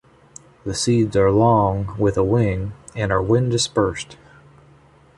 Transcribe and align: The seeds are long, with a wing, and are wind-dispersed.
The 0.65 0.73
seeds 0.73 1.15
are 1.15 1.29
long, 1.29 1.95
with 1.99 2.17
a 2.17 2.23
wing, 2.23 2.73
and 2.95 3.11
are 3.11 3.21
wind-dispersed. 3.21 4.17